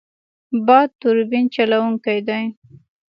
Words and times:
باد 0.65 0.89
توربین 1.01 1.45
چلوونکی 1.55 2.19
دی. 2.27 2.43